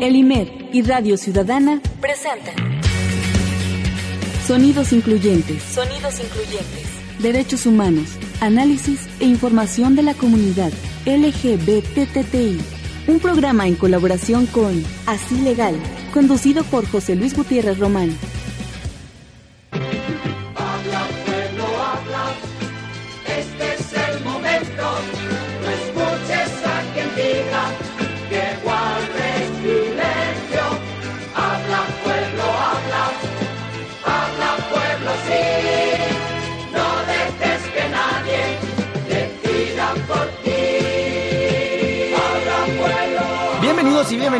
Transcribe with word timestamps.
el 0.00 0.16
IMED 0.16 0.48
y 0.72 0.82
Radio 0.82 1.16
Ciudadana 1.16 1.80
presentan 2.00 2.54
Sonidos 4.46 4.92
Incluyentes. 4.92 5.62
Sonidos 5.62 6.20
Incluyentes. 6.20 6.86
Derechos 7.18 7.66
humanos, 7.66 8.06
análisis 8.40 9.06
e 9.20 9.26
información 9.26 9.96
de 9.96 10.02
la 10.04 10.14
comunidad 10.14 10.72
LGBTTI. 11.04 12.58
Un 13.08 13.20
programa 13.20 13.66
en 13.66 13.74
colaboración 13.74 14.46
con 14.46 14.82
Así 15.06 15.40
Legal, 15.40 15.74
conducido 16.14 16.64
por 16.64 16.88
José 16.88 17.16
Luis 17.16 17.36
Gutiérrez 17.36 17.78
Román. 17.78 18.16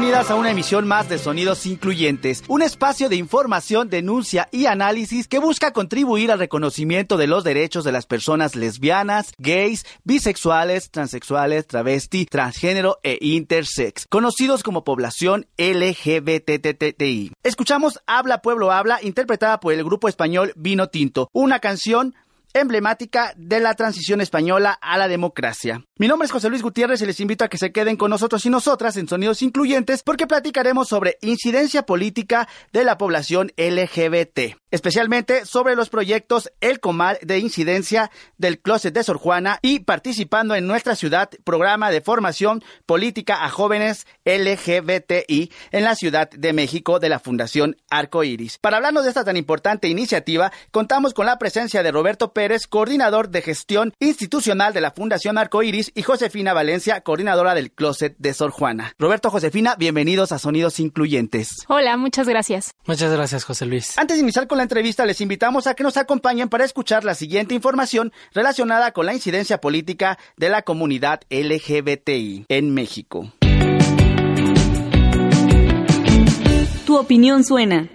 Bienvenidas 0.09 0.31
a 0.31 0.37
una 0.37 0.53
emisión 0.53 0.89
más 0.89 1.11
de 1.11 1.19
Sonidos 1.19 1.67
Incluyentes, 1.67 2.43
un 2.49 2.63
espacio 2.63 3.11
de 3.11 3.17
información, 3.17 3.91
denuncia 3.91 4.49
y 4.51 4.65
análisis 4.65 5.29
que 5.29 5.39
busca 5.39 5.75
contribuir 5.75 6.33
al 6.33 6.39
reconocimiento 6.39 7.19
de 7.19 7.27
los 7.27 7.45
derechos 7.45 7.85
de 7.85 7.93
las 7.93 8.07
personas 8.07 8.57
lesbianas, 8.57 9.35
gays, 9.37 9.85
bisexuales, 10.05 10.91
transexuales, 10.91 11.67
travesti, 11.67 12.25
transgénero 12.25 12.99
e 13.03 13.19
intersex, 13.21 14.07
conocidos 14.09 14.63
como 14.63 14.83
población 14.83 15.47
LGBTTI. 15.59 17.33
Escuchamos 17.43 18.01
Habla 18.07 18.41
Pueblo 18.41 18.73
Habla, 18.73 19.01
interpretada 19.03 19.61
por 19.61 19.75
el 19.75 19.85
grupo 19.85 20.09
español 20.09 20.55
Vino 20.57 20.89
Tinto, 20.89 21.29
una 21.35 21.59
canción 21.59 22.15
emblemática 22.53 23.33
de 23.37 23.61
la 23.61 23.75
transición 23.75 24.21
española 24.21 24.79
a 24.81 24.99
la 24.99 25.09
democracia. 25.09 25.85
Mi 25.99 26.09
nombre 26.09 26.27
es 26.27 26.33
José 26.33 26.49
Luis 26.49 26.63
Gutiérrez 26.63 27.01
y 27.03 27.07
les 27.07 27.21
invito 27.21 27.45
a 27.45 27.49
que 27.49 27.59
se 27.59 27.73
queden 27.73 27.97
con 27.97 28.11
nosotros 28.11 28.45
y 28.47 28.51
nosotras 28.51 28.97
en 28.97 29.09
Sonidos 29.09 29.43
Incluyentes 29.43 30.03
porque 30.03 30.27
platicaremos 30.27 30.89
sobre 30.89 31.19
incidencia 31.21 31.83
política 31.83 32.49
de 32.73 32.85
la 32.85 32.99
población 32.99 33.53
LGBT, 33.57 34.57
especialmente 34.71 35.45
sobre 35.45 35.77
los 35.77 35.89
proyectos 35.89 36.51
El 36.61 36.81
Comal 36.81 37.19
de 37.23 37.39
incidencia 37.39 38.11
del 38.37 38.59
Closet 38.61 38.95
de 38.95 39.05
Sor 39.05 39.19
Juana 39.19 39.59
y 39.63 39.81
participando 39.81 40.55
en 40.55 40.67
nuestra 40.67 40.95
ciudad 40.95 41.31
programa 41.45 41.91
de 41.91 42.01
formación 42.01 42.63
política 42.87 43.45
a 43.45 43.51
jóvenes 43.51 44.07
LGBTI 44.25 45.53
en 45.73 45.85
la 45.85 45.95
Ciudad 45.95 46.31
de 46.31 46.53
México 46.53 46.99
de 46.99 47.09
la 47.09 47.19
Fundación 47.19 47.77
Arco 47.91 48.25
Iris. 48.25 48.59
Para 48.59 48.77
hablarnos 48.77 49.05
de 49.05 49.11
esta 49.11 49.25
tan 49.25 49.37
importante 49.37 49.89
iniciativa, 49.89 50.53
contamos 50.71 51.15
con 51.15 51.27
la 51.27 51.39
presencia 51.39 51.83
de 51.83 51.93
Roberto 51.93 52.33
Pérez, 52.33 52.67
coordinador 52.67 53.29
de 53.31 53.43
gestión 53.43 53.93
institucional 54.01 54.73
de 54.73 54.81
la 54.81 54.91
Fundación 54.91 55.39
Arcoiris, 55.39 55.93
y 55.95 56.03
Josefina 56.03 56.53
Valencia, 56.53 57.01
coordinadora 57.01 57.55
del 57.55 57.73
Closet 57.73 58.15
de 58.19 58.35
Sor 58.35 58.51
Juana. 58.51 58.95
Roberto, 58.99 59.31
Josefina, 59.31 59.77
bienvenidos 59.79 60.33
a 60.33 60.39
Sonidos 60.39 60.81
Incluyentes. 60.81 61.65
Hola, 61.69 61.97
muchas 61.97 62.29
gracias. 62.29 62.75
Muchas 62.87 63.13
gracias, 63.13 63.45
José 63.45 63.67
Luis. 63.67 63.99
Antes 63.99 64.17
de 64.17 64.23
iniciar 64.23 64.47
con 64.47 64.58
la 64.59 64.65
entrevista, 64.65 65.07
les 65.07 65.21
invitamos 65.21 65.67
a 65.67 65.75
que 65.75 65.83
nos 65.83 65.97
acompañen 65.97 66.49
para 66.49 66.65
escuchar 66.65 67.05
la 67.05 67.15
siguiente 67.15 67.55
información 67.55 68.13
relacionada 68.35 68.93
con 68.93 69.07
la 69.07 69.15
incidencia 69.15 69.61
política 69.61 70.19
de 70.37 70.51
la 70.51 70.63
comunidad 70.63 71.23
LGBTI 71.31 72.45
en 72.49 72.75
México. 72.75 73.33
Tu 76.85 76.97
opinión 76.97 77.45
suena. 77.45 77.89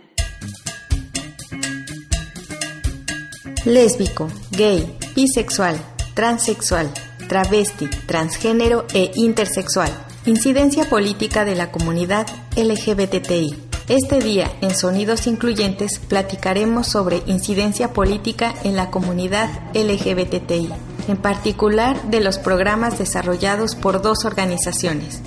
lésbico, 3.66 4.28
gay, 4.52 4.98
bisexual, 5.16 5.78
transexual, 6.14 6.92
travesti, 7.28 7.88
transgénero 8.06 8.86
e 8.94 9.12
intersexual. 9.16 9.92
Incidencia 10.26 10.86
política 10.86 11.46
de 11.46 11.56
la 11.56 11.72
comunidad 11.72 12.28
LGBTI. 12.56 13.73
Este 13.90 14.20
día, 14.20 14.50
en 14.62 14.74
Sonidos 14.74 15.28
Incluyentes, 15.28 16.00
platicaremos 16.00 16.88
sobre 16.88 17.22
incidencia 17.26 17.92
política 17.92 18.54
en 18.64 18.78
la 18.78 18.90
comunidad 18.90 19.50
LGBTI, 19.74 20.70
en 21.10 21.18
particular 21.18 22.02
de 22.04 22.22
los 22.22 22.40
programas 22.40 22.98
desarrollados 22.98 23.76
por 23.76 24.02
dos 24.02 24.24
organizaciones, 24.24 25.22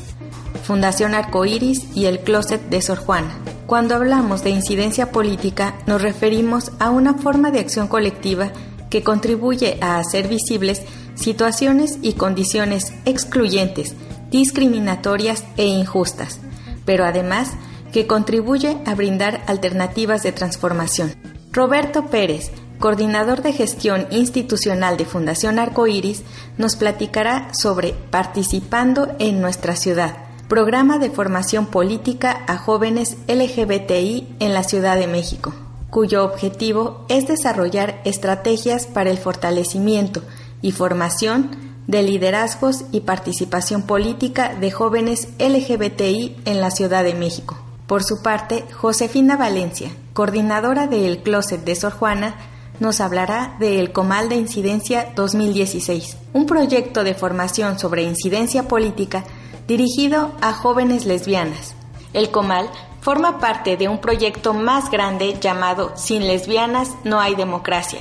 Fundación 0.65 1.15
Arcoíris 1.15 1.95
y 1.95 2.07
el 2.07 2.21
Closet 2.21 2.63
de 2.71 2.81
Sor 2.81 2.97
Juana. 2.97 3.29
Cuando 3.67 3.95
hablamos 3.95 4.43
de 4.43 4.51
incidencia 4.51 5.13
política 5.13 5.75
nos 5.87 6.01
referimos 6.01 6.73
a 6.79 6.89
una 6.89 7.13
forma 7.13 7.51
de 7.51 7.61
acción 7.61 7.89
colectiva 7.89 8.53
que 8.89 9.03
contribuye 9.03 9.77
a 9.83 9.99
hacer 9.99 10.29
visibles 10.29 10.81
situaciones 11.15 11.99
y 12.01 12.15
condiciones 12.15 12.95
excluyentes, 13.05 13.95
discriminatorias 14.31 15.45
e 15.59 15.67
injustas, 15.67 16.39
pero 16.87 17.05
además 17.05 17.51
que 17.97 18.07
contribuye 18.07 18.77
a 18.85 18.95
brindar 18.95 19.43
alternativas 19.47 20.23
de 20.23 20.31
transformación. 20.31 21.15
Roberto 21.51 22.09
Pérez, 22.09 22.51
coordinador 22.79 23.41
de 23.41 23.55
gestión 23.55 24.07
institucional 24.11 24.99
de 24.99 25.07
Fundación 25.07 25.59
Arcoíris, 25.59 26.23
nos 26.59 26.77
platicará 26.77 27.55
sobre 27.55 27.95
participando 28.11 29.17
en 29.19 29.41
nuestra 29.41 29.77
ciudad 29.77 30.15
Programa 30.47 30.99
de 30.99 31.09
Formación 31.09 31.69
Política 31.69 32.45
a 32.47 32.59
Jóvenes 32.59 33.17
LGBTI 33.29 34.29
en 34.41 34.53
la 34.53 34.63
Ciudad 34.63 34.99
de 34.99 35.07
México, 35.07 35.55
cuyo 35.89 36.23
objetivo 36.23 37.07
es 37.09 37.27
desarrollar 37.27 38.03
estrategias 38.05 38.87
para 38.87 39.09
el 39.09 39.17
fortalecimiento 39.17 40.21
y 40.61 40.73
formación 40.73 41.81
de 41.87 42.03
liderazgos 42.03 42.85
y 42.93 43.01
participación 43.01 43.85
política 43.85 44.55
de 44.55 44.71
jóvenes 44.71 45.29
LGBTI 45.39 46.37
en 46.45 46.61
la 46.61 46.71
Ciudad 46.71 47.03
de 47.03 47.15
México. 47.15 47.57
Por 47.87 48.03
su 48.03 48.21
parte, 48.21 48.65
Josefina 48.73 49.37
Valencia, 49.37 49.91
coordinadora 50.13 50.89
del 50.89 51.23
Closet 51.23 51.65
de 51.65 51.77
Sor 51.77 51.93
Juana, 51.93 52.35
nos 52.81 53.01
hablará 53.01 53.57
del 53.61 53.93
Comal 53.93 54.29
de 54.29 54.35
Incidencia 54.35 55.13
2016, 55.15 56.17
un 56.33 56.47
proyecto 56.47 57.05
de 57.05 57.15
formación 57.15 57.79
sobre 57.79 58.03
incidencia 58.03 58.67
política 58.67 59.25
dirigido 59.69 60.33
a 60.41 60.53
jóvenes 60.53 61.07
lesbianas. 61.07 61.75
El 62.13 62.31
Comal 62.31 62.69
forma 63.01 63.39
parte 63.39 63.77
de 63.77 63.89
un 63.89 64.01
proyecto 64.01 64.53
más 64.53 64.91
grande 64.91 65.39
llamado 65.41 65.93
Sin 65.95 66.27
lesbianas 66.27 66.91
no 67.05 67.21
hay 67.21 67.37
democracia, 67.37 68.01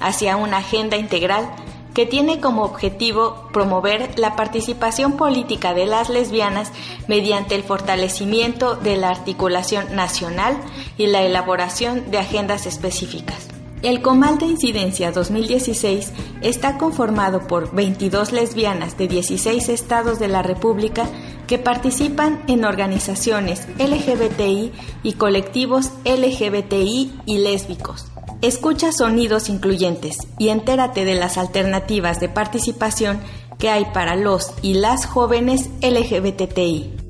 hacia 0.00 0.36
una 0.36 0.58
agenda 0.58 0.96
integral 0.96 1.46
que 1.96 2.04
tiene 2.04 2.40
como 2.40 2.62
objetivo 2.62 3.48
promover 3.54 4.18
la 4.18 4.36
participación 4.36 5.16
política 5.16 5.72
de 5.72 5.86
las 5.86 6.10
lesbianas 6.10 6.70
mediante 7.08 7.54
el 7.54 7.62
fortalecimiento 7.62 8.76
de 8.76 8.98
la 8.98 9.08
articulación 9.08 9.96
nacional 9.96 10.58
y 10.98 11.06
la 11.06 11.22
elaboración 11.22 12.10
de 12.10 12.18
agendas 12.18 12.66
específicas. 12.66 13.48
El 13.80 14.02
Comal 14.02 14.36
de 14.36 14.44
Incidencia 14.44 15.10
2016 15.10 16.12
está 16.42 16.76
conformado 16.76 17.46
por 17.46 17.74
22 17.74 18.30
lesbianas 18.32 18.98
de 18.98 19.08
16 19.08 19.70
estados 19.70 20.18
de 20.18 20.28
la 20.28 20.42
República 20.42 21.08
que 21.46 21.56
participan 21.56 22.42
en 22.46 22.66
organizaciones 22.66 23.66
LGBTI 23.78 24.70
y 25.02 25.12
colectivos 25.14 25.92
LGBTI 26.04 27.20
y 27.24 27.38
lésbicos. 27.38 28.10
Escucha 28.42 28.92
sonidos 28.92 29.48
incluyentes 29.48 30.18
y 30.38 30.50
entérate 30.50 31.04
de 31.04 31.14
las 31.14 31.38
alternativas 31.38 32.20
de 32.20 32.28
participación 32.28 33.20
que 33.58 33.70
hay 33.70 33.86
para 33.86 34.14
los 34.14 34.52
y 34.60 34.74
las 34.74 35.06
jóvenes 35.06 35.70
LGBTI. 35.80 37.05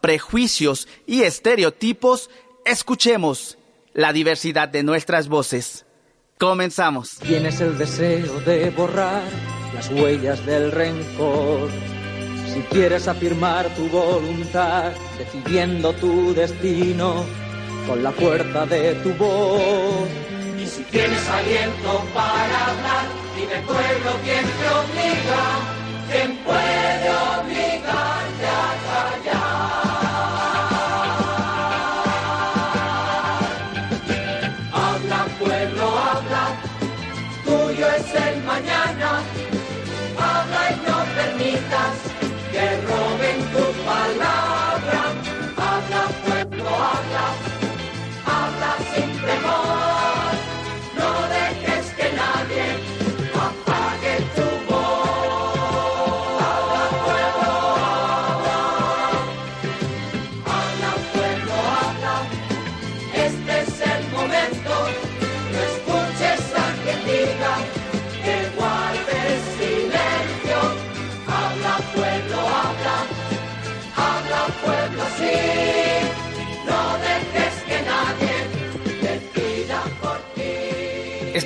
prejuicios 0.01 0.89
y 1.07 1.23
estereotipos, 1.23 2.31
escuchemos 2.65 3.59
la 3.95 4.13
diversidad 4.13 4.69
de 4.69 4.83
nuestras 4.83 5.29
voces. 5.29 5.85
Comenzamos. 6.39 7.19
Tienes 7.19 7.61
el 7.61 7.77
deseo 7.77 8.41
de 8.41 8.71
borrar 8.71 9.25
las 9.75 9.91
huellas 9.91 10.45
del 10.47 10.71
rencor. 10.71 11.69
Si 12.53 12.61
quieres 12.71 13.09
afirmar 13.09 13.69
tu 13.75 13.89
voluntad, 13.89 14.93
decidiendo 15.19 15.93
tu 15.95 16.33
destino 16.35 17.25
con 17.89 18.03
la 18.03 18.13
fuerza 18.13 18.67
de 18.67 18.95
tu 18.97 19.13
voz. 19.15 20.09
Y 20.61 20.67
si 20.67 20.83
tienes 20.85 21.29
aliento 21.29 22.05
para 22.15 22.67
hablar, 22.67 23.07
dime 23.37 23.63
pueblo 23.67 24.11
quién 24.25 24.45
te 24.45 24.69
obliga, 24.81 25.43
quién 26.11 26.37
puede 26.45 26.78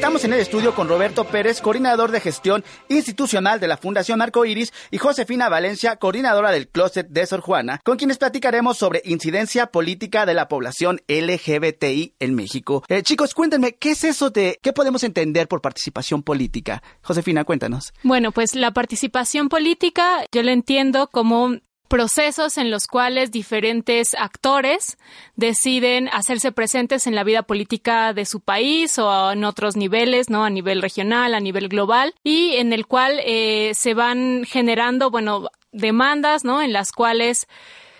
Estamos 0.02 0.24
en 0.24 0.32
el 0.32 0.40
estudio 0.40 0.74
con 0.74 0.88
Roberto 0.88 1.22
Pérez, 1.22 1.60
coordinador 1.60 2.10
de 2.10 2.18
gestión 2.18 2.64
institucional 2.88 3.60
de 3.60 3.68
la 3.68 3.76
Fundación 3.76 4.20
Arcoiris, 4.20 4.72
y 4.90 4.98
Josefina 4.98 5.48
Valencia, 5.48 5.94
coordinadora 5.94 6.50
del 6.50 6.66
Closet 6.66 7.06
de 7.06 7.24
Sor 7.24 7.40
Juana, 7.40 7.80
con 7.84 7.98
quienes 7.98 8.18
platicaremos 8.18 8.76
sobre 8.76 9.02
incidencia 9.04 9.68
política 9.68 10.26
de 10.26 10.34
la 10.34 10.48
población 10.48 11.00
LGBTI 11.06 12.16
en 12.18 12.34
México. 12.34 12.82
Eh, 12.88 13.04
chicos, 13.04 13.32
cuéntenme, 13.32 13.76
¿qué 13.76 13.92
es 13.92 14.02
eso 14.02 14.30
de 14.30 14.58
qué 14.60 14.72
podemos 14.72 15.04
entender 15.04 15.46
por 15.46 15.60
participación 15.60 16.24
política? 16.24 16.82
Josefina, 17.02 17.44
cuéntanos. 17.44 17.94
Bueno, 18.02 18.32
pues 18.32 18.56
la 18.56 18.72
participación 18.72 19.48
política 19.48 20.26
yo 20.32 20.42
lo 20.42 20.50
entiendo 20.50 21.10
como 21.12 21.58
procesos 21.92 22.56
en 22.56 22.70
los 22.70 22.86
cuales 22.86 23.30
diferentes 23.30 24.14
actores 24.18 24.96
deciden 25.36 26.08
hacerse 26.10 26.50
presentes 26.50 27.06
en 27.06 27.14
la 27.14 27.22
vida 27.22 27.42
política 27.42 28.14
de 28.14 28.24
su 28.24 28.40
país 28.40 28.98
o 28.98 29.32
en 29.32 29.44
otros 29.44 29.76
niveles, 29.76 30.30
¿no? 30.30 30.42
A 30.42 30.48
nivel 30.48 30.80
regional, 30.80 31.34
a 31.34 31.40
nivel 31.40 31.68
global, 31.68 32.14
y 32.24 32.54
en 32.54 32.72
el 32.72 32.86
cual 32.86 33.20
eh, 33.26 33.72
se 33.74 33.92
van 33.92 34.44
generando, 34.46 35.10
bueno, 35.10 35.50
demandas, 35.70 36.44
¿no? 36.44 36.62
En 36.62 36.72
las 36.72 36.92
cuales 36.92 37.46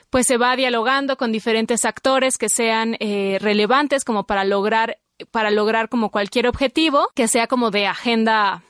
pues 0.09 0.27
se 0.27 0.39
va 0.39 0.57
dialogando 0.57 1.19
con 1.19 1.31
diferentes 1.31 1.85
actores 1.85 2.39
que 2.39 2.49
sean 2.49 2.97
eh, 2.99 3.37
relevantes 3.43 4.07
como 4.07 4.25
para 4.25 4.45
lograr 4.45 4.97
para 5.31 5.51
lograr 5.51 5.91
como 5.91 6.11
cualquier 6.11 6.49
objetivo 6.49 7.11
que 7.15 7.29
sea 7.29 7.47
como 7.47 7.71
de 7.71 7.87
agenda 7.87 8.63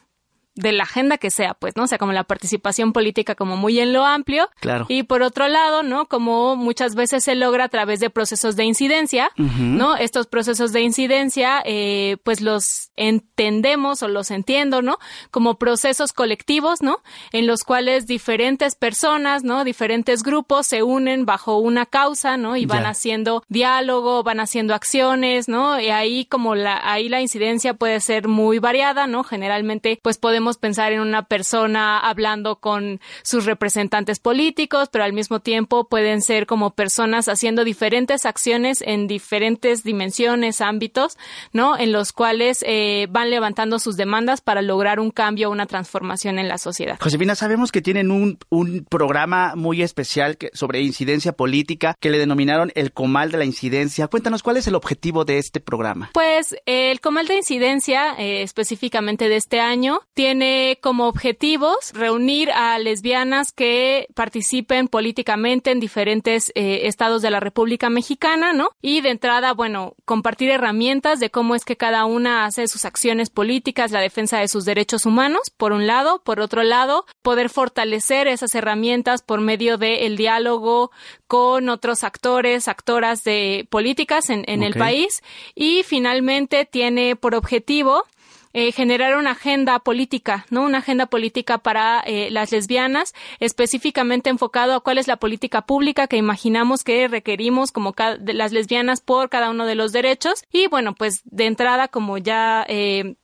de 0.55 0.73
la 0.73 0.85
agenda 0.85 1.17
que 1.17 1.31
sea, 1.31 1.55
pues, 1.55 1.77
¿no? 1.77 1.85
O 1.85 1.87
sea, 1.87 1.99
como 1.99 2.13
la 2.13 2.25
participación 2.25 2.93
política 2.93 3.35
como 3.35 3.57
muy 3.57 3.81
en 3.81 3.93
lo 3.93 4.05
amplio. 4.05 4.51
Claro. 4.61 4.87
Y 4.89 5.05
por 5.05 5.23
otro 5.23 5.49
lado, 5.49 5.83
¿no? 5.83 6.07
Como 6.07 6.57
muchas 6.57 6.95
veces 6.95 7.25
se 7.25 7.35
logra 7.35 7.65
a 7.65 7.69
través 7.69 8.01
de 8.01 8.11
procesos 8.11 8.57
de 8.57 8.65
incidencia, 8.65 9.31
¿no? 9.37 9.97
Estos 9.97 10.27
procesos 10.27 10.73
de 10.73 10.83
incidencia, 10.83 11.63
eh, 11.65 12.19
pues 12.23 12.41
los 12.41 12.91
entendemos 12.97 14.03
o 14.03 14.09
los 14.09 14.31
entiendo, 14.31 14.83
¿no? 14.83 14.99
Como 15.31 15.59
procesos 15.59 16.13
colectivos, 16.13 16.83
¿no? 16.83 16.99
En 17.33 17.47
los 17.47 17.63
cuales 17.65 18.07
diferentes 18.07 18.75
personas, 18.75 19.45
¿no? 19.45 19.65
Diferentes 19.65 20.23
grupos 20.23 20.67
se 20.67 20.83
unen 20.83 21.25
bajo 21.25 21.59
una 21.59 21.87
causa, 21.87 22.37
¿no? 22.37 22.57
Y 22.57 22.67
van 22.67 22.85
haciendo 22.85 23.43
diálogo, 23.49 24.23
van 24.23 24.41
haciendo 24.41 24.75
acciones, 24.75 25.49
¿no? 25.49 25.81
Y 25.81 25.89
ahí 25.89 26.27
como 26.27 26.55
la, 26.55 26.81
ahí 26.85 27.09
la 27.09 27.23
incidencia 27.23 27.75
puede 27.75 28.01
ser 28.01 28.29
muy 28.29 28.59
variada, 28.59 29.07
¿no? 29.07 29.25
Generalmente, 29.25 29.99
pues 30.03 30.19
podemos 30.19 30.42
pensar 30.59 30.93
en 30.93 31.01
una 31.01 31.23
persona 31.25 31.99
hablando 31.99 32.57
con 32.57 33.01
sus 33.23 33.45
representantes 33.45 34.19
políticos, 34.19 34.89
pero 34.91 35.05
al 35.05 35.13
mismo 35.13 35.41
tiempo 35.41 35.89
pueden 35.89 36.23
ser 36.23 36.47
como 36.47 36.71
personas 36.71 37.29
haciendo 37.29 37.65
diferentes 37.65 38.27
acciones 38.27 38.83
en 38.83 39.07
diferentes 39.07 39.83
dimensiones, 39.85 40.61
ámbitos, 40.61 41.17
¿no? 41.53 41.79
En 41.79 41.93
los 41.93 42.13
cuales 42.13 42.65
eh, 42.67 43.07
van 43.11 43.31
levantando 43.31 43.79
sus 43.79 43.97
demandas 43.97 44.41
para 44.41 44.63
lograr 44.63 45.01
un 45.01 45.11
cambio, 45.11 45.51
una 45.51 45.67
transformación 45.67 46.39
en 46.39 46.49
la 46.49 46.59
sociedad. 46.59 46.99
Josefina, 47.01 47.35
sabemos 47.35 47.73
que 47.73 47.83
tienen 47.83 48.11
un, 48.11 48.39
un 48.49 48.85
programa 48.89 49.55
muy 49.57 49.83
especial 49.83 50.37
que, 50.37 50.51
sobre 50.53 50.81
incidencia 50.81 51.33
política 51.33 51.95
que 52.01 52.11
le 52.11 52.19
denominaron 52.19 52.73
el 52.75 52.93
Comal 52.93 53.31
de 53.31 53.39
la 53.39 53.45
Incidencia. 53.45 54.09
Cuéntanos 54.09 54.43
cuál 54.43 54.57
es 54.57 54.67
el 54.67 54.75
objetivo 54.75 55.25
de 55.25 55.39
este 55.39 55.61
programa. 55.61 56.11
Pues 56.13 56.57
el 56.67 57.01
Comal 57.01 57.27
de 57.27 57.37
Incidencia, 57.37 58.15
eh, 58.19 58.43
específicamente 58.43 59.29
de 59.29 59.37
este 59.37 59.61
año, 59.61 60.01
tiene 60.15 60.32
tiene 60.33 60.79
como 60.81 61.09
objetivos 61.09 61.93
reunir 61.93 62.51
a 62.53 62.79
lesbianas 62.79 63.53
que 63.53 64.09
participen 64.15 64.89
políticamente 64.89 65.73
en 65.73 65.79
diferentes 65.79 66.53
eh, 66.55 66.87
estados 66.87 67.21
de 67.21 67.29
la 67.29 67.39
República 67.39 67.91
Mexicana, 67.91 68.55
¿no? 68.55 68.71
Y 68.81 69.03
de 69.03 69.11
entrada, 69.11 69.53
bueno, 69.53 69.95
compartir 70.07 70.49
herramientas 70.49 71.21
de 71.21 71.29
cómo 71.29 71.55
es 71.55 71.67
que 71.67 71.77
cada 71.77 72.07
una 72.07 72.47
hace 72.47 72.67
sus 72.67 72.87
acciones 72.87 73.29
políticas, 73.29 73.91
la 73.91 74.01
defensa 74.01 74.39
de 74.39 74.49
sus 74.49 74.65
derechos 74.65 75.05
humanos, 75.05 75.43
por 75.59 75.73
un 75.73 75.87
lado, 75.87 76.23
por 76.25 76.41
otro 76.41 76.63
lado, 76.63 77.05
poder 77.21 77.51
fortalecer 77.51 78.27
esas 78.27 78.55
herramientas 78.55 79.21
por 79.21 79.43
medio 79.43 79.77
del 79.77 80.17
diálogo 80.17 80.93
con 81.27 81.69
otros 81.69 82.05
actores, 82.05 82.69
actoras 82.69 83.23
de 83.23 83.67
políticas 83.69 84.31
en, 84.31 84.63
el 84.63 84.73
país. 84.79 85.23
Y 85.55 85.83
finalmente 85.83 86.65
tiene 86.65 87.17
por 87.17 87.35
objetivo 87.35 88.05
eh, 88.53 88.73
generar 88.73 89.17
una 89.17 89.33
agenda 89.33 89.79
política, 89.79 90.47
¿no? 90.51 90.63
Una 90.63 90.79
agenda 90.79 91.07
política 91.07 91.59
para 91.59 92.01
eh, 92.01 92.31
las 92.31 92.53
lesbianas, 92.53 93.15
específicamente 93.41 94.31
enfocado 94.31 94.75
a 94.75 94.81
cuál 94.81 94.99
es 94.99 95.09
la 95.09 95.17
política 95.17 95.63
pública 95.63 96.07
que 96.07 96.17
imaginamos 96.17 96.85
que 96.85 97.09
requerimos 97.09 97.73
como 97.73 97.95
las 98.27 98.53
lesbianas 98.53 99.01
por 99.01 99.29
cada 99.31 99.51
uno 99.51 99.67
de 99.67 99.75
los 99.75 99.93
derechos. 99.93 100.45
Y 100.53 100.67
bueno, 100.69 100.95
pues 100.95 101.23
de 101.25 101.47
entrada, 101.47 101.89
como 101.89 102.19
ya 102.19 102.65
eh, 102.69 103.17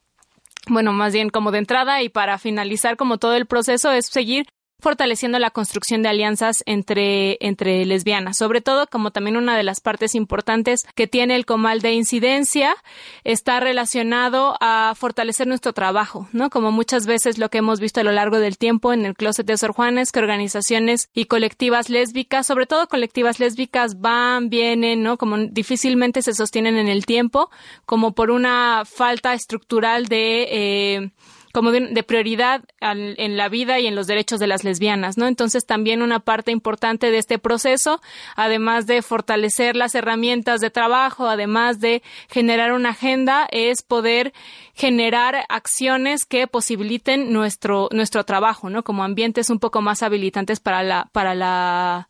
bueno, 0.69 0.93
más 0.93 1.13
bien 1.13 1.31
como 1.31 1.51
de 1.51 1.59
entrada 1.59 2.03
y 2.03 2.09
para 2.09 2.39
finalizar 2.39 2.97
como 2.97 3.19
todo 3.19 3.35
el 3.35 3.47
proceso 3.47 3.91
es 3.93 4.07
seguir 4.07 4.47
fortaleciendo 4.81 5.39
la 5.39 5.51
construcción 5.51 6.03
de 6.03 6.09
alianzas 6.09 6.63
entre, 6.67 7.37
entre 7.41 7.85
lesbianas. 7.85 8.39
Sobre 8.39 8.61
todo, 8.61 8.87
como 8.87 9.11
también 9.11 9.37
una 9.37 9.57
de 9.57 9.65
las 9.65 9.81
partes 9.81 10.15
importantes 10.15 10.87
que 10.95 11.07
tiene 11.07 11.35
el 11.35 11.47
comal 11.47 11.81
de 11.81 11.93
incidencia, 11.93 12.77
está 13.25 13.61
relacionado 13.61 14.57
a 14.61 14.95
fortalecer 14.97 15.47
nuestro 15.47 15.73
trabajo, 15.73 16.29
¿no? 16.33 16.49
Como 16.51 16.71
muchas 16.71 17.07
veces 17.07 17.39
lo 17.39 17.49
que 17.49 17.59
hemos 17.59 17.81
visto 17.81 18.01
a 18.01 18.05
lo 18.05 18.13
largo 18.13 18.39
del 18.39 18.57
tiempo 18.57 18.93
en 18.93 19.05
el 19.05 19.15
closet 19.15 19.47
de 19.47 19.59
Sor 19.59 19.73
Juanes, 19.73 20.13
que 20.13 20.21
organizaciones 20.21 21.11
y 21.13 21.25
colectivas 21.25 21.89
lésbicas, 21.89 22.47
sobre 22.47 22.67
todo 22.67 22.87
colectivas 22.87 23.41
lésbicas, 23.41 24.01
van, 24.01 24.49
vienen, 24.49 25.03
¿no? 25.03 25.19
Como 25.19 25.39
difícilmente 25.39 26.23
se 26.23 26.35
sostienen 26.35 26.77
en 26.77 26.89
el 26.89 27.05
tiempo, 27.05 27.51
como 27.85 28.13
por 28.13 28.31
una 28.31 28.85
falta 28.85 29.35
estructural 29.35 30.07
de, 30.07 30.49
eh, 30.51 31.11
como 31.53 31.73
de, 31.73 32.03
prioridad 32.03 32.63
en 32.81 33.37
la 33.37 33.49
vida 33.49 33.81
y 33.81 33.87
en 33.87 33.95
los 33.95 34.07
derechos 34.07 34.41
de 34.41 34.47
las 34.47 34.65
lesbianas, 34.65 35.19
¿no? 35.19 35.27
Entonces 35.27 35.67
también 35.67 36.03
una 36.03 36.21
parte 36.21 36.51
importante 36.51 37.11
de 37.11 37.19
este 37.19 37.39
proceso, 37.39 38.01
además 38.37 38.87
de 38.87 39.03
fortalecer 39.03 39.77
las 39.77 39.95
herramientas 39.95 40.61
de 40.61 40.71
trabajo, 40.71 41.29
además 41.29 41.81
de 41.81 42.03
generar 42.29 42.73
una 42.73 42.91
agenda, 42.91 43.49
es 43.51 43.83
poder 43.83 44.33
generar 44.75 45.45
acciones 45.49 46.25
que 46.25 46.47
posibiliten 46.47 47.33
nuestro 47.33 47.89
nuestro 47.93 48.25
trabajo, 48.25 48.71
¿no? 48.71 48.83
Como 48.83 49.05
ambientes 49.05 49.51
un 49.51 49.59
poco 49.59 49.83
más 49.83 50.03
habilitantes 50.03 50.61
para 50.61 50.83
la 50.83 51.09
para 51.13 51.35
la 51.35 52.09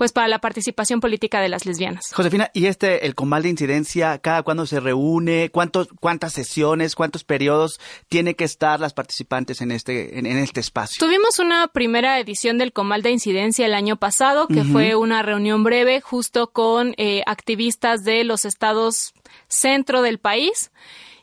pues 0.00 0.12
para 0.12 0.28
la 0.28 0.38
participación 0.38 0.98
política 0.98 1.42
de 1.42 1.50
las 1.50 1.66
lesbianas. 1.66 2.06
Josefina, 2.14 2.50
¿y 2.54 2.64
este, 2.64 3.04
el 3.04 3.14
comal 3.14 3.42
de 3.42 3.50
incidencia, 3.50 4.16
cada 4.16 4.42
cuándo 4.42 4.64
se 4.64 4.80
reúne? 4.80 5.50
¿Cuántos, 5.50 5.88
¿Cuántas 6.00 6.32
sesiones, 6.32 6.94
cuántos 6.94 7.22
periodos 7.22 7.78
tiene 8.08 8.34
que 8.34 8.44
estar 8.44 8.80
las 8.80 8.94
participantes 8.94 9.60
en 9.60 9.70
este, 9.70 10.18
en, 10.18 10.24
este 10.24 10.60
espacio? 10.60 11.06
Tuvimos 11.06 11.38
una 11.38 11.68
primera 11.68 12.18
edición 12.18 12.56
del 12.56 12.72
comal 12.72 13.02
de 13.02 13.10
incidencia 13.10 13.66
el 13.66 13.74
año 13.74 13.98
pasado, 13.98 14.48
que 14.48 14.64
fue 14.64 14.94
una 14.96 15.20
reunión 15.20 15.64
breve 15.64 16.00
justo 16.00 16.46
con 16.46 16.94
eh, 16.96 17.22
activistas 17.26 18.02
de 18.02 18.24
los 18.24 18.46
estados 18.46 19.12
centro 19.48 20.00
del 20.00 20.18
país. 20.18 20.70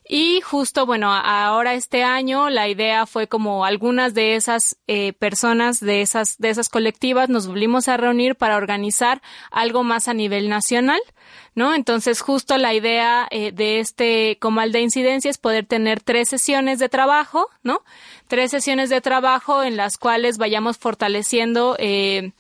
Y 0.10 0.40
justo, 0.40 0.86
bueno, 0.86 1.12
ahora 1.12 1.74
este 1.74 2.04
año 2.04 2.50
la 2.50 2.70
idea 2.70 3.06
fue 3.06 3.28
como 3.28 3.66
algunas 3.66 4.14
de 4.14 4.36
esas 4.36 4.78
eh, 4.88 5.12
personas, 5.12 5.82
de 5.82 6.02
esas, 6.02 6.38
de 6.38 6.50
esas 6.50 6.70
colectivas, 6.70 7.28
nos 7.28 7.48
volvimos 7.48 7.90
a 7.90 7.98
reunir 7.98 8.36
para 8.36 8.56
organizar 8.56 9.22
algo 9.52 9.84
más 9.84 10.08
a 10.08 10.14
nivel 10.14 10.48
nacional, 10.48 11.00
¿no? 11.56 11.76
Entonces, 11.76 12.22
justo 12.22 12.58
la 12.58 12.74
idea 12.74 13.28
eh, 13.32 13.52
de 13.52 13.80
este 13.80 14.38
comal 14.40 14.72
de 14.72 14.80
incidencia 14.80 15.30
es 15.30 15.38
poder 15.38 15.66
tener 15.66 16.02
tres 16.02 16.30
sesiones 16.30 16.80
de 16.80 16.88
trabajo, 16.88 17.50
¿no? 17.62 17.82
Tres 18.28 18.52
sesiones 18.52 18.90
de 18.90 19.02
trabajo 19.02 19.62
en 19.64 19.76
las 19.76 19.98
cuales 19.98 20.38
vayamos 20.38 20.78
fortaleciendo 20.78 21.76
eh, 21.80 22.32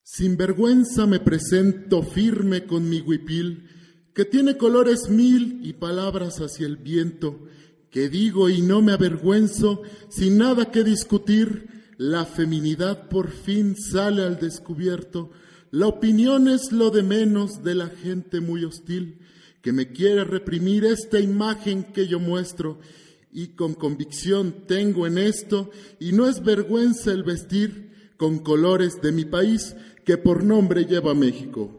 Sin 0.03 0.37
vergüenza 0.37 1.07
me 1.07 1.21
presento 1.21 2.03
firme 2.03 2.67
con 2.67 2.91
mi 2.91 3.01
huipil, 3.01 3.67
que 4.15 4.27
tiene 4.27 4.59
colores 4.59 5.09
mil 5.09 5.61
y 5.63 5.73
palabras 5.73 6.37
hacia 6.41 6.67
el 6.67 6.77
viento, 6.77 7.47
que 7.91 8.11
digo 8.11 8.51
y 8.51 8.61
no 8.61 8.83
me 8.83 8.93
avergüenzo, 8.93 9.81
sin 10.11 10.37
nada 10.37 10.71
que 10.71 10.85
discutir, 10.85 11.78
la 11.99 12.25
feminidad 12.25 13.09
por 13.09 13.29
fin 13.31 13.77
sale 13.77 14.23
al 14.23 14.39
descubierto. 14.39 15.31
La 15.73 15.89
opinión 15.89 16.49
es 16.49 16.73
lo 16.73 16.91
de 16.91 17.03
menos 17.03 17.63
de 17.65 17.75
la 17.75 17.89
gente 17.89 18.41
muy 18.41 18.65
hostil 18.65 19.19
que 19.61 19.73
me 19.73 19.91
quiere 19.93 20.25
reprimir 20.25 20.85
esta 20.85 21.19
imagen 21.19 21.83
que 21.93 22.07
yo 22.07 22.21
muestro 22.21 22.79
y 23.33 23.49
con 23.49 23.75
convicción 23.75 24.65
tengo 24.67 25.09
en 25.09 25.19
esto 25.19 25.71
y 25.99 26.13
no 26.13 26.29
es 26.29 26.43
vergüenza 26.43 27.11
el 27.11 27.25
vestir 27.25 28.13
con 28.17 28.39
colores 28.39 29.03
de 29.03 29.11
mi 29.11 29.25
país 29.25 29.75
que 30.05 30.17
por 30.17 30.45
nombre 30.45 30.85
lleva 30.85 31.15
México. 31.15 31.78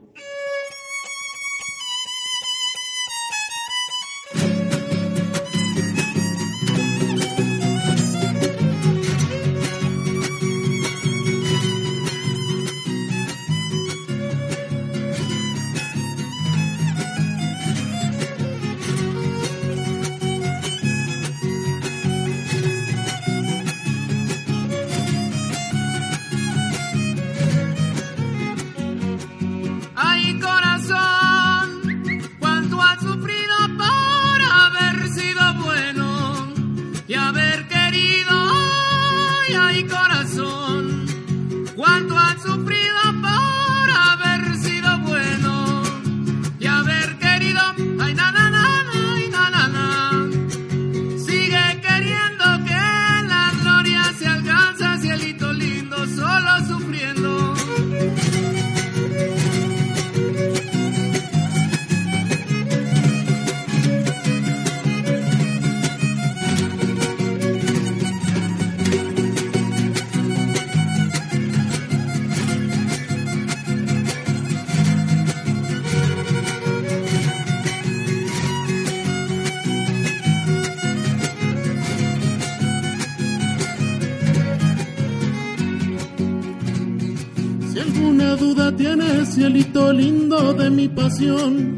Mi 90.70 90.88
pasión. 90.88 91.78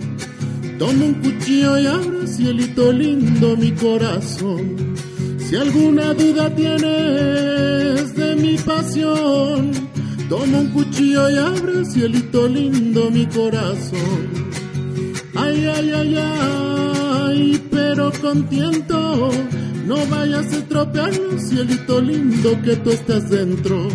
Toma 0.77 1.05
un 1.05 1.13
cuchillo 1.15 1.77
y 1.77 1.86
abre, 1.86 2.27
cielito 2.27 2.91
lindo, 2.91 3.55
mi 3.55 3.71
corazón. 3.71 4.95
Si 5.39 5.55
alguna 5.55 6.13
duda 6.13 6.50
tienes 6.55 8.15
de 8.15 8.36
mi 8.36 8.57
pasión, 8.57 9.71
toma 10.29 10.60
un 10.60 10.67
cuchillo 10.69 11.29
y 11.29 11.38
abre, 11.38 11.86
cielito 11.86 12.48
lindo, 12.48 13.12
mi 13.12 13.25
corazón. 13.27 14.29
Ay, 15.36 15.65
ay, 15.75 15.91
ay, 15.91 16.15
ay, 16.17 17.62
pero 17.69 18.12
contiento, 18.21 19.29
no 19.86 20.05
vayas 20.07 20.51
a 20.53 20.57
estropearlo, 20.57 21.38
cielito 21.39 22.01
lindo, 22.01 22.62
que 22.63 22.75
tú 22.77 22.91
estás 22.91 23.29
dentro. 23.29 23.88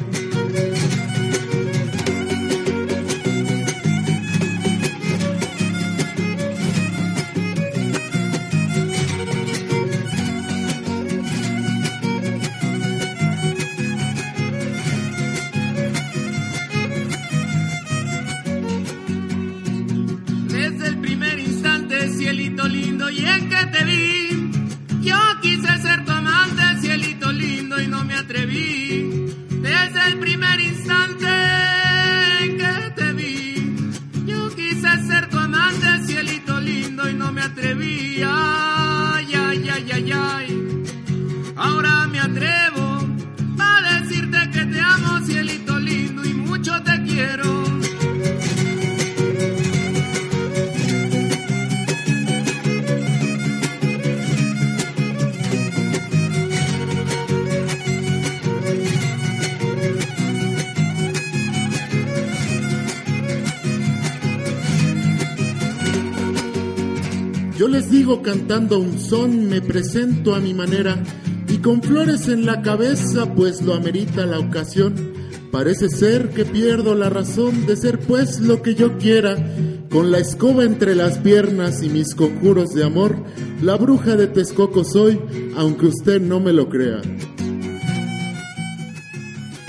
Digo 67.85 68.23
cantando 68.23 68.79
un 68.79 68.99
son, 68.99 69.49
me 69.49 69.61
presento 69.61 70.35
a 70.35 70.41
mi 70.41 70.55
manera 70.55 71.03
y 71.49 71.59
con 71.59 71.83
flores 71.83 72.29
en 72.29 72.47
la 72.47 72.63
cabeza, 72.63 73.35
pues 73.35 73.61
lo 73.63 73.75
amerita 73.75 74.25
la 74.25 74.39
ocasión. 74.39 74.95
Parece 75.53 75.91
ser 75.91 76.31
que 76.31 76.45
pierdo 76.45 76.95
la 76.95 77.11
razón 77.11 77.67
de 77.67 77.77
ser 77.77 77.99
pues 77.99 78.41
lo 78.41 78.63
que 78.63 78.75
yo 78.75 78.97
quiera, 78.97 79.37
con 79.91 80.11
la 80.11 80.19
escoba 80.19 80.65
entre 80.65 80.95
las 80.95 81.19
piernas 81.19 81.83
y 81.83 81.89
mis 81.91 82.15
conjuros 82.15 82.71
de 82.71 82.85
amor, 82.85 83.17
la 83.63 83.77
bruja 83.77 84.17
de 84.17 84.27
Texcoco 84.27 84.83
soy, 84.83 85.21
aunque 85.57 85.87
usted 85.87 86.21
no 86.21 86.41
me 86.41 86.53
lo 86.53 86.69
crea. 86.69 87.03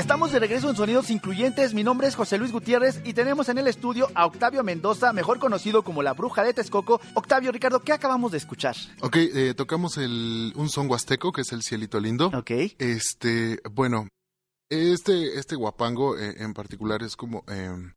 Estamos 0.07 0.31
de 0.31 0.39
regreso 0.39 0.69
en 0.69 0.75
Sonidos 0.77 1.09
Incluyentes. 1.09 1.73
Mi 1.73 1.83
nombre 1.83 2.07
es 2.07 2.15
José 2.15 2.37
Luis 2.37 2.53
Gutiérrez 2.53 3.01
y 3.03 3.11
tenemos 3.11 3.49
en 3.49 3.57
el 3.57 3.67
estudio 3.67 4.07
a 4.15 4.25
Octavio 4.25 4.63
Mendoza, 4.63 5.11
mejor 5.11 5.37
conocido 5.37 5.83
como 5.83 6.01
la 6.01 6.13
Bruja 6.13 6.45
de 6.45 6.53
Texcoco. 6.53 7.01
Octavio, 7.13 7.51
Ricardo, 7.51 7.81
¿qué 7.81 7.91
acabamos 7.91 8.31
de 8.31 8.37
escuchar? 8.37 8.77
Ok, 9.01 9.17
eh, 9.17 9.53
tocamos 9.53 9.97
el, 9.97 10.53
un 10.55 10.69
son 10.69 10.89
huasteco, 10.89 11.33
que 11.33 11.41
es 11.41 11.51
el 11.51 11.61
Cielito 11.61 11.99
Lindo. 11.99 12.27
Ok. 12.27 12.51
Este, 12.79 13.59
bueno, 13.69 14.07
este, 14.69 15.37
este 15.37 15.57
guapango 15.57 16.17
eh, 16.17 16.35
en 16.37 16.53
particular 16.53 17.03
es 17.03 17.17
como... 17.17 17.43
Em, 17.49 17.91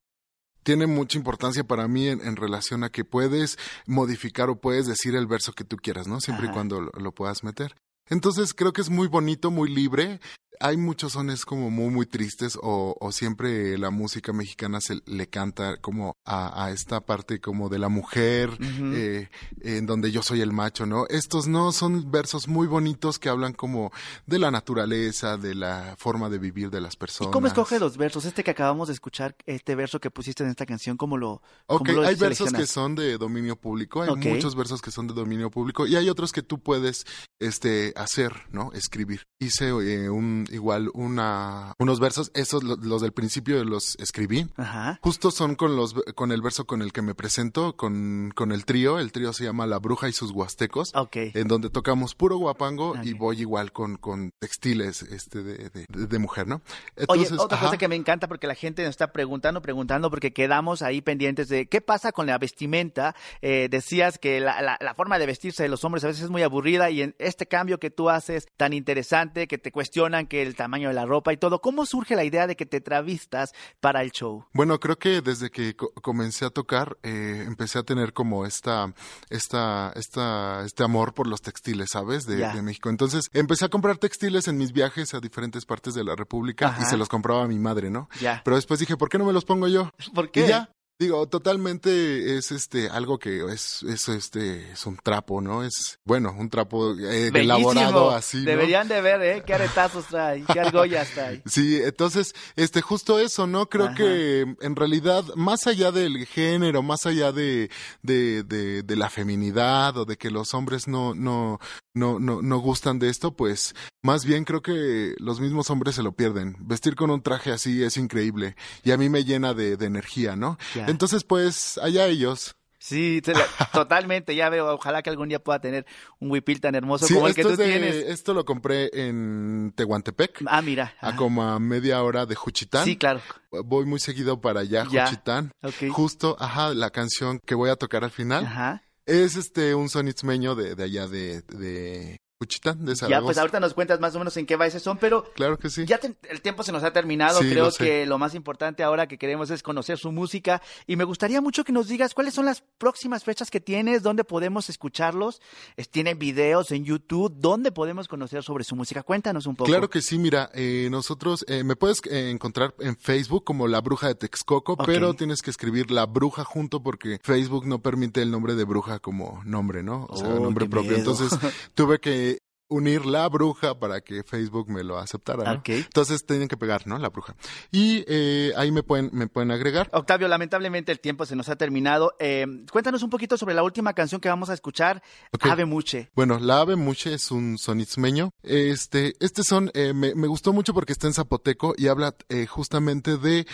tiene 0.65 0.89
mucha 0.89 1.17
importancia 1.17 1.63
para 1.63 1.87
mí 1.87 2.09
en, 2.09 2.35
relación 2.35 2.83
a 2.83 2.91
que 2.91 3.05
puedes 3.05 3.57
modificar 3.87 4.51
o 4.51 4.61
puedes 4.61 4.89
decir 4.89 5.15
el 5.15 5.29
verso 5.29 5.53
que 5.53 5.63
tú 5.63 5.77
quieras, 5.77 6.09
¿no? 6.09 6.21
Siempre 6.21 6.49
y 6.49 6.51
cuando 6.51 6.81
lo, 6.81 7.13
puedas 7.13 7.45
meter. 7.45 7.77
Entonces 8.09 8.53
creo 8.53 8.73
que 8.73 8.81
es 8.81 8.91
muy 8.91 9.07
bonito, 9.07 9.53
muy 9.53 9.73
libre 9.73 10.19
hay 10.61 10.77
muchos 10.77 11.13
sones 11.13 11.47
como 11.47 11.71
muy, 11.71 11.89
muy 11.89 12.07
tristes 12.07 12.59
o, 12.61 12.95
o 13.01 13.13
siempre 13.13 13.79
la 13.79 13.91
música 13.91 14.33
mexicana 14.33 14.81
se 14.81 15.01
le 15.07 15.27
canta 15.27 15.79
como 15.79 16.17
a, 16.25 16.65
a 16.65 16.71
esta 16.71 17.01
parte 17.01 17.41
como 17.41 17.71
de 17.71 17.79
la 17.79 17.89
mujer, 17.89 18.51
eh, 18.61 19.29
en 19.63 19.87
donde 19.87 20.13
yo 20.13 20.23
soy 20.23 20.43
el 20.43 20.53
macho, 20.53 20.85
¿no? 20.85 21.07
Estos 21.09 21.49
no 21.49 21.73
son 21.73 22.11
versos 22.11 22.47
muy 22.47 22.67
bonitos 22.67 23.19
que 23.19 23.31
hablan 23.31 23.55
como 23.55 23.91
de 24.27 24.39
la 24.39 24.51
naturaleza, 24.51 25.39
de 25.39 25.55
la 25.55 25.95
forma 25.99 26.29
de 26.29 26.39
vivir 26.39 26.71
de 26.71 26.83
las 26.83 26.95
personas. 26.95 27.31
¿Y 27.31 27.33
cómo 27.33 27.47
escoge 27.47 27.81
los 27.81 27.97
versos? 27.97 28.27
Este 28.27 28.45
que 28.45 28.51
acabamos 28.51 28.89
de 28.89 28.95
escuchar, 28.95 29.35
este 29.47 29.75
verso 29.75 29.99
que 29.99 30.11
pusiste 30.11 30.45
en 30.45 30.51
esta 30.51 30.67
canción, 30.67 30.99
¿cómo 30.99 31.17
lo 31.17 31.41
Ok, 31.67 31.89
hay 32.05 32.17
versos 32.17 32.53
que 32.53 32.67
son 32.67 32.95
de 32.95 33.17
dominio 33.17 33.57
público, 33.57 34.03
hay 34.03 34.15
muchos 34.15 34.55
versos 34.55 34.83
que 34.83 34.91
son 34.91 35.07
de 35.07 35.15
dominio 35.15 35.51
público 35.51 35.87
y 35.87 35.97
hay 35.97 36.11
otros 36.11 36.33
que 36.33 36.43
tú 36.43 36.59
puedes 36.59 37.07
este, 37.39 37.95
hacer, 37.97 38.35
¿no? 38.53 38.73
Escribir. 38.75 39.23
Hice 39.39 39.69
eh, 39.69 40.11
un 40.11 40.47
igual 40.51 40.91
una, 40.95 41.75
unos 41.79 42.01
versos, 42.01 42.31
esos 42.35 42.63
los, 42.63 43.01
del 43.01 43.13
principio 43.13 43.63
los 43.65 43.97
escribí. 43.99 44.47
Ajá. 44.57 44.99
Justo 45.03 45.31
son 45.31 45.55
con 45.55 45.77
los 45.77 45.95
con 46.15 46.33
el 46.33 46.43
verso 46.43 46.67
con 46.67 46.83
el 46.83 46.93
que 46.93 47.03
me 47.03 47.15
presento, 47.15 47.77
con, 47.77 48.33
con 48.35 48.53
el 48.53 48.65
trío. 48.65 48.99
El 48.99 49.13
trío 49.13 49.33
se 49.33 49.45
llama 49.45 49.67
La 49.67 49.79
Bruja 49.79 50.09
y 50.09 50.13
sus 50.13 50.31
Huastecos. 50.33 50.93
Ok. 50.95 51.17
En 51.35 51.49
donde 51.49 51.71
tocamos 51.71 52.15
puro 52.15 52.37
guapango 52.37 52.95
y 53.03 53.13
voy 53.13 53.41
igual 53.41 53.73
con, 53.73 53.97
con 53.97 54.33
textiles 54.39 55.03
este 55.03 55.43
de, 55.43 55.71
de, 55.89 56.19
mujer, 56.19 56.47
¿no? 56.47 56.61
Entonces, 56.97 57.33
Oye, 57.33 57.43
otra 57.43 57.59
cosa 57.59 57.79
que 57.79 57.89
me 57.89 57.97
encanta 57.97 58.29
porque 58.29 58.47
la 58.47 58.55
gente 58.55 58.83
nos 58.83 58.91
está 58.91 59.13
preguntando, 59.13 59.63
preguntando, 59.63 60.11
porque 60.11 60.33
quedamos 60.33 60.83
ahí 60.83 61.01
pendientes 61.01 61.49
de 61.49 61.67
qué 61.67 61.81
pasa 61.81 62.13
con 62.13 62.27
la 62.27 62.39
vestimenta. 62.39 63.15
Eh, 63.43 63.69
decías 63.71 64.19
que 64.19 64.41
la, 64.41 64.61
la, 64.61 64.79
la 64.81 64.95
forma 64.95 65.19
de 65.19 65.27
vestirse 65.27 65.63
de 65.63 65.69
los 65.69 65.85
hombres 65.85 66.05
a 66.05 66.09
veces 66.09 66.25
es 66.25 66.31
muy 66.31 66.43
aburrida 66.43 66.91
y 66.91 67.03
en 67.03 67.15
este 67.19 67.47
cambio 67.47 67.79
que 67.79 67.91
tú 67.91 68.11
haces 68.11 68.49
tan 68.57 68.73
interesante, 68.73 69.47
que 69.47 69.59
te 69.59 69.73
cuestionan 69.73 70.27
que 70.27 70.40
el 70.47 70.57
tamaño 70.57 70.89
de 70.89 70.95
la 70.95 71.07
ropa 71.07 71.33
y 71.33 71.37
todo. 71.37 71.61
¿Cómo 71.61 71.87
surge 71.87 72.17
la 72.17 72.25
idea 72.25 72.47
de 72.47 72.57
que 72.57 72.67
te 72.67 72.81
travistas 72.81 73.53
para 73.81 74.03
el 74.03 74.11
show? 74.13 74.45
Bueno, 74.53 74.79
creo 74.81 74.99
que 74.99 75.21
desde 75.21 75.51
que 75.51 75.77
comencé 75.77 76.45
a 76.45 76.51
tocar, 76.51 76.97
eh, 77.03 77.45
empecé 77.47 77.79
a 77.79 77.83
tener 77.83 78.13
como 78.13 78.47
esta, 78.47 78.93
esta, 79.29 79.93
esta, 79.95 80.65
este 80.65 80.85
amor 80.85 81.15
por 81.15 81.27
los 81.27 81.43
textiles, 81.43 81.89
¿sabes? 81.93 82.27
De, 82.27 82.41
México. 82.63 82.91
Entonces, 82.91 83.29
empecé 83.33 83.65
a 83.65 83.69
comprar 83.69 83.97
textiles 83.99 84.49
en 84.49 84.59
mis 84.59 84.73
viajes 84.73 85.15
a 85.15 85.21
diferentes 85.21 85.65
partes 85.65 85.95
de 85.95 86.05
la 86.05 86.15
República 86.17 86.77
y 86.81 86.85
se 86.85 86.97
los 86.97 87.09
compraba 87.09 87.45
a 87.45 87.49
mi 87.49 87.59
madre, 87.59 87.91
¿no? 87.91 88.09
Ya. 88.21 88.43
Pero 88.45 88.57
después 88.57 88.81
dije, 88.81 88.97
¿por 88.97 89.09
qué 89.09 89.19
no 89.19 89.25
me 89.25 89.33
los 89.33 89.45
pongo 89.45 89.69
yo? 89.69 89.91
¿Por 90.15 90.31
qué? 90.31 90.45
Y 90.45 90.49
ya, 90.49 90.71
Digo, 91.01 91.27
totalmente 91.27 92.37
es 92.37 92.53
este 92.53 92.91
algo 92.91 93.19
que 93.19 93.43
es, 93.51 93.83
es 93.85 94.07
este 94.11 94.71
es 94.73 94.85
un 94.85 94.99
trapo, 94.99 95.41
¿no? 95.41 95.65
Es 95.65 95.99
bueno, 96.05 96.37
un 96.39 96.51
trapo 96.51 96.95
eh, 96.95 97.31
elaborado 97.33 98.11
así. 98.11 98.45
Deberían 98.45 98.87
de 98.87 99.01
ver, 99.01 99.23
¿eh? 99.23 99.43
Qué 99.47 99.55
aretazos 99.55 100.05
trae, 100.09 100.45
qué 100.53 100.61
argollas 100.61 101.09
trae. 101.15 101.41
sí, 101.47 101.81
entonces, 101.83 102.35
este, 102.55 102.83
justo 102.83 103.19
eso, 103.19 103.47
¿no? 103.47 103.71
Creo 103.71 103.95
que 103.95 104.45
en 104.61 104.77
realidad, 104.77 105.25
más 105.37 105.67
allá 105.67 105.91
del 105.91 106.27
género, 106.27 106.83
más 106.83 107.07
allá 107.07 107.33
de, 107.33 107.71
de, 108.03 108.43
de, 108.43 108.83
de 108.83 108.97
la 108.97 109.09
feminidad 109.09 109.97
o 109.97 110.05
de 110.05 110.19
que 110.19 110.31
los 110.31 110.53
hombres 110.53 110.87
no, 110.87 111.15
no, 111.15 111.61
no, 111.95 112.19
no, 112.19 112.43
no 112.43 112.59
gustan 112.59 112.99
de 112.99 113.09
esto, 113.09 113.33
pues 113.37 113.75
más 114.03 114.25
bien 114.25 114.45
creo 114.45 114.63
que 114.63 115.15
los 115.19 115.41
mismos 115.41 115.71
hombres 115.71 115.95
se 115.95 116.03
lo 116.03 116.13
pierden. 116.13 116.57
Vestir 116.61 116.95
con 116.95 117.11
un 117.11 117.23
traje 117.23 117.53
así 117.53 117.83
es 117.83 117.97
increíble 117.97 118.57
y 118.85 118.93
a 118.93 118.97
mí 118.97 119.09
me 119.09 119.25
llena 119.25 119.55
de, 119.55 119.77
de 119.77 119.87
energía, 119.87 120.37
¿no? 120.37 120.59
Entonces, 120.75 121.25
pues, 121.25 121.79
allá 121.79 122.07
ellos. 122.07 122.57
Sí, 122.79 123.21
totalmente, 123.75 124.35
ya 124.35 124.49
veo, 124.49 124.73
ojalá 124.73 125.03
que 125.03 125.11
algún 125.11 125.29
día 125.29 125.39
pueda 125.39 125.61
tener 125.61 125.85
un 126.19 126.31
huipil 126.31 126.63
tan 126.63 126.75
hermoso 126.75 127.07
como 127.07 127.29
el 127.29 127.35
que 127.35 127.43
tú 127.43 127.55
tienes. 127.55 127.95
Esto 127.95 128.33
lo 128.33 128.47
compré 128.47 128.89
en 128.95 129.75
Tehuantepec. 129.77 130.43
Ah, 130.47 130.63
mira. 130.63 130.95
A 131.01 131.15
como 131.15 131.43
a 131.43 131.59
media 131.59 132.03
hora 132.03 132.25
de 132.25 132.35
Juchitán. 132.35 132.87
Sí, 132.87 132.97
claro. 132.97 133.21
Voy 133.51 133.85
muy 133.85 134.01
seguido 134.01 134.41
para 134.41 134.61
allá, 134.61 134.87
Juchitán. 134.87 135.53
Justo, 135.91 136.37
ajá, 136.41 136.73
la 136.73 136.89
canción 136.89 137.39
que 137.45 137.55
voy 137.55 137.69
a 137.69 137.77
tocar 137.77 138.03
al 138.03 138.11
final. 138.11 138.47
Ajá. 138.47 138.83
Es 139.07 139.37
este 139.37 139.75
un 139.75 139.89
sonitzmeño 139.89 140.55
de, 140.55 140.75
de 140.75 140.85
allá 140.85 141.07
de, 141.07 141.43
de 141.43 142.19
Juchitán 142.41 142.87
de 142.87 142.97
Zaragoza. 142.97 143.21
Ya, 143.21 143.23
pues 143.23 143.37
ahorita 143.37 143.61
nos 143.61 143.75
cuentas 143.75 144.01
más 144.01 144.15
o 144.15 144.19
menos 144.19 144.35
en 144.39 144.47
qué 144.47 144.57
bailes 144.57 144.83
son, 144.83 144.97
pero 144.97 145.25
claro 145.35 145.59
que 145.59 145.69
sí. 145.69 145.85
Ya 145.85 146.01
el 146.31 146.41
tiempo 146.41 146.63
se 146.63 146.73
nos 146.73 146.83
ha 146.85 146.91
terminado. 146.91 147.39
Sí, 147.41 147.51
Creo 147.51 147.67
lo 147.67 147.73
que 147.73 148.07
lo 148.07 148.17
más 148.17 148.35
importante 148.35 148.83
ahora 148.83 149.07
que 149.07 149.19
queremos 149.19 149.51
es 149.51 149.63
conocer 149.63 149.99
su 149.99 150.11
música 150.11 150.63
y 150.87 150.97
me 150.97 151.05
gustaría 151.05 151.43
mucho 151.43 151.65
que 151.65 151.73
nos 151.73 151.87
digas 151.87 152.15
cuáles 152.15 152.33
son 152.33 152.47
las 152.47 152.63
próximas 152.79 153.25
fechas 153.25 153.51
que 153.51 153.61
tienes, 153.61 154.03
dónde 154.03 154.25
podemos 154.25 154.71
escucharlos. 154.71 155.43
Es- 155.77 155.91
¿Tienen 155.91 156.19
videos 156.19 156.71
en 156.71 156.85
YouTube? 156.87 157.31
¿Dónde 157.37 157.73
podemos 157.73 158.09
conocer 158.09 158.43
sobre 158.43 158.65
su 158.65 158.75
música? 158.75 159.03
Cuéntanos 159.03 159.45
un 159.47 159.55
poco. 159.55 159.69
Claro 159.69 159.91
que 159.91 160.01
sí, 160.01 160.19
mira, 160.19 160.51
eh, 160.55 160.89
nosotros 160.91 161.45
eh, 161.47 161.63
me 161.63 161.77
puedes 161.77 162.01
eh, 162.11 162.31
encontrar 162.31 162.75
en 162.79 162.97
Facebook 162.97 163.45
como 163.45 163.69
La 163.69 163.83
Bruja 163.83 164.07
de 164.07 164.15
Texcoco, 164.15 164.79
pero 164.79 165.13
tienes 165.13 165.43
que 165.43 165.51
escribir 165.51 165.91
La 165.91 166.07
Bruja 166.07 166.45
junto 166.45 166.83
porque 166.83 167.19
Facebook 167.23 167.67
no 167.67 167.83
permite 167.83 168.23
el 168.23 168.31
nombre 168.31 168.55
de 168.55 168.65
bruja 168.65 168.99
como 168.99 169.43
nombre, 169.45 169.83
¿no? 169.83 170.07
O 170.09 170.17
sea, 170.17 170.29
Oh, 170.29 170.41
nombre 170.41 170.65
qué 170.65 170.71
propio. 170.71 170.93
miedo. 170.93 171.11
Entonces 171.11 171.39
tuve 171.75 171.99
que 172.01 172.30
unir 172.71 173.05
La 173.05 173.29
Bruja 173.29 173.79
para 173.79 174.01
que 174.01 174.23
Facebook 174.23 174.71
me 174.71 174.83
lo 174.83 174.99
aceptara. 174.99 175.61
Entonces 175.67 176.25
tienen 176.25 176.49
que 176.49 176.57
pegar, 176.57 176.87
¿no? 176.87 176.99
La 176.99 177.11
Bruja. 177.11 177.35
Y 177.71 178.05
eh, 178.07 178.53
ahí 178.57 178.71
me 178.71 178.83
pueden, 178.83 179.11
me 179.13 179.27
pueden 179.27 179.51
agregar. 179.51 179.91
Octavio, 179.93 180.29
lamentablemente 180.29 180.93
el 180.93 181.01
tiempo 181.01 181.27
se 181.27 181.37
nos 181.37 181.49
ha 181.49 181.57
terminado. 181.57 182.15
Eh, 182.19 182.47
cuéntanos 182.71 183.03
un 183.03 183.11
poquito 183.11 183.37
sobre 183.37 183.55
la 183.55 183.63
última 183.63 183.93
canción 183.93 184.21
que 184.21 184.29
vamos 184.29 184.49
a 184.49 184.55
escuchar, 184.55 185.03
Ok. 185.33 185.47
Ave 185.47 185.65
Muche. 185.65 186.11
Bueno, 186.15 186.39
la 186.39 186.61
ave 186.61 186.77
muche 186.77 187.13
es 187.13 187.31
un 187.31 187.59
sonizmeño. 187.59 188.31
Este, 188.43 189.15
este 189.21 189.43
son, 189.43 189.71
eh, 189.75 189.93
me, 189.93 190.15
me 190.15 190.29
gustó 190.29 190.53
mucho 190.53 190.73
porque 190.73 190.93
está 190.93 191.09
en 191.09 191.15
zapoteco 191.15 191.75
y 191.77 191.89
habla 191.89 192.15
eh, 192.29 192.47
justamente 192.47 193.19
de 193.19 193.47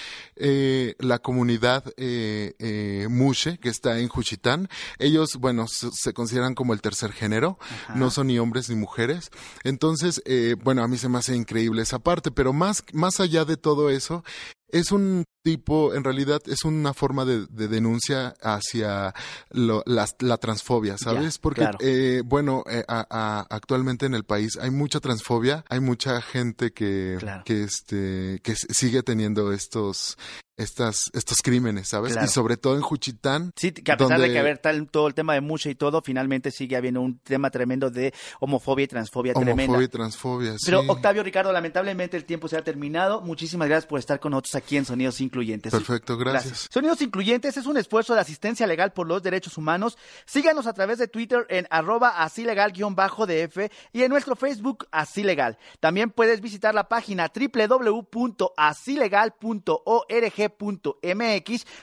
la 0.98 1.18
comunidad 1.18 1.84
muche 3.08 3.58
que 3.58 3.68
está 3.70 3.98
en 3.98 4.08
Juchitán. 4.08 4.68
Ellos, 4.98 5.36
bueno, 5.36 5.66
se, 5.68 5.90
se 5.92 6.12
consideran 6.12 6.54
como 6.54 6.74
el 6.74 6.82
tercer 6.82 7.12
género, 7.12 7.58
no 7.94 8.10
son 8.10 8.26
ni 8.26 8.38
hombres 8.38 8.68
ni 8.68 8.76
mujeres. 8.76 9.05
Entonces, 9.64 10.22
eh, 10.24 10.56
bueno, 10.62 10.82
a 10.82 10.88
mí 10.88 10.98
se 10.98 11.08
me 11.08 11.18
hace 11.18 11.34
increíble 11.36 11.82
esa 11.82 11.98
parte, 11.98 12.30
pero 12.30 12.52
más, 12.52 12.82
más 12.92 13.20
allá 13.20 13.44
de 13.44 13.56
todo 13.56 13.90
eso, 13.90 14.24
es 14.68 14.90
un 14.90 15.24
tipo, 15.44 15.94
en 15.94 16.02
realidad 16.02 16.42
es 16.46 16.64
una 16.64 16.92
forma 16.92 17.24
de, 17.24 17.46
de 17.46 17.68
denuncia 17.68 18.34
hacia 18.42 19.14
lo- 19.50 19.84
las- 19.86 20.16
la 20.18 20.38
transfobia, 20.38 20.98
¿sabes? 20.98 21.38
Porque, 21.38 21.60
claro. 21.60 21.78
eh, 21.80 22.22
bueno, 22.24 22.64
eh, 22.68 22.84
a- 22.88 23.06
a- 23.08 23.46
actualmente 23.48 24.06
en 24.06 24.14
el 24.14 24.24
país 24.24 24.58
hay 24.60 24.70
mucha 24.70 24.98
transfobia, 24.98 25.64
hay 25.68 25.78
mucha 25.78 26.20
gente 26.20 26.72
que, 26.72 27.16
Claro. 27.20 27.44
que, 27.44 27.62
este, 27.62 28.40
que 28.42 28.56
sigue 28.56 29.04
teniendo 29.04 29.52
estos, 29.52 30.18
estas, 30.56 31.10
estos 31.12 31.38
crímenes, 31.42 31.88
¿sabes? 31.88 32.12
Claro. 32.12 32.26
Y 32.26 32.30
sobre 32.30 32.56
todo 32.56 32.76
en 32.76 32.82
Juchitán. 32.82 33.52
Sí, 33.56 33.72
que 33.72 33.92
a 33.92 33.96
pesar 33.96 34.20
de 34.20 34.32
que 34.32 34.38
haber 34.38 34.58
tal, 34.58 34.88
todo 34.88 35.06
el 35.06 35.14
tema 35.14 35.34
de 35.34 35.40
Muche 35.40 35.70
y 35.70 35.74
todo, 35.74 36.02
finalmente 36.02 36.50
sigue 36.50 36.76
habiendo 36.76 37.00
un 37.00 37.18
tema 37.18 37.50
tremendo 37.50 37.90
de 37.90 38.14
homofobia 38.40 38.84
y 38.84 38.88
transfobia 38.88 39.34
tremenda. 39.34 39.64
Homofobia 39.64 39.84
y 39.84 39.88
transfobia, 39.88 40.56
Pero 40.64 40.82
sí. 40.82 40.88
Octavio 40.88 41.22
Ricardo, 41.22 41.52
lamentablemente 41.52 42.16
el 42.16 42.24
tiempo 42.24 42.48
se 42.48 42.56
ha 42.56 42.64
terminado. 42.64 43.20
Muchísimas 43.20 43.68
gracias 43.68 43.86
por 43.86 43.98
estar 43.98 44.18
con 44.18 44.30
nosotros 44.30 44.54
aquí 44.54 44.76
en 44.76 44.84
Sonidos 44.84 45.20
Incluyentes. 45.20 45.72
Perfecto, 45.72 46.16
gracias. 46.16 46.68
Sonidos 46.70 47.00
Incluyentes 47.02 47.56
es 47.56 47.66
un 47.66 47.76
esfuerzo 47.76 48.14
de 48.14 48.20
asistencia 48.20 48.66
legal 48.66 48.92
por 48.92 49.06
los 49.06 49.22
derechos 49.22 49.58
humanos. 49.58 49.98
Síganos 50.24 50.66
a 50.66 50.72
través 50.72 50.98
de 50.98 51.08
Twitter 51.08 51.46
en 51.48 51.66
arroba 51.70 52.22
así 52.22 52.44
legal-df 52.44 53.70
y 53.92 54.02
en 54.02 54.10
nuestro 54.10 54.36
Facebook 54.36 54.86
así 54.90 55.22
legal. 55.22 55.58
También 55.80 56.10
puedes 56.10 56.40
visitar 56.40 56.74
la 56.74 56.88
página 56.88 57.28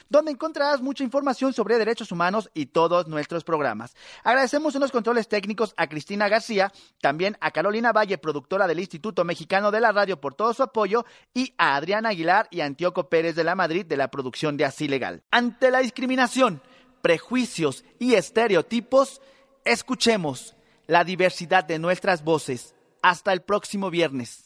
donde 0.08 0.32
encontrarás 0.32 0.80
mucha 0.80 1.04
información 1.04 1.52
sobre 1.52 1.78
derechos 1.78 2.12
humanos 2.12 2.50
y 2.54 2.66
todos 2.66 3.08
nuestros 3.08 3.44
programas. 3.44 3.94
Agradecemos 4.22 4.74
en 4.74 4.80
los 4.80 4.92
controles 4.92 5.28
técnicos 5.28 5.74
a 5.76 5.88
Cristina 5.88 6.28
García, 6.28 6.72
también 7.00 7.36
a 7.40 7.50
Carolina 7.50 7.92
Valle, 7.92 8.18
productora 8.18 8.66
del 8.66 8.80
Instituto 8.80 9.24
Mexicano 9.24 9.70
de 9.70 9.80
la 9.80 9.92
Radio 9.92 10.20
por 10.20 10.34
todo 10.34 10.52
su 10.54 10.62
apoyo 10.62 11.04
y 11.32 11.54
a 11.58 11.76
Adriana 11.76 12.10
Aguilar 12.10 12.48
y 12.50 12.60
Antioco 12.60 13.08
Pérez 13.08 13.34
de 13.34 13.44
la 13.44 13.54
Madrid 13.54 13.86
de 13.86 13.96
la 13.96 14.08
producción 14.08 14.56
de 14.56 14.64
Así 14.64 14.88
Legal. 14.88 15.22
Ante 15.30 15.70
la 15.70 15.80
discriminación, 15.80 16.62
prejuicios 17.02 17.84
y 17.98 18.14
estereotipos, 18.14 19.20
escuchemos 19.64 20.56
la 20.86 21.04
diversidad 21.04 21.64
de 21.64 21.78
nuestras 21.78 22.24
voces. 22.24 22.74
Hasta 23.02 23.32
el 23.32 23.42
próximo 23.42 23.90
viernes. 23.90 24.43